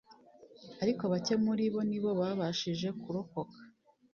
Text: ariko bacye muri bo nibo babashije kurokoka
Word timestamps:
ariko 0.83 1.03
bacye 1.11 1.35
muri 1.45 1.65
bo 1.73 1.81
nibo 1.89 2.11
babashije 2.19 2.87
kurokoka 3.01 3.57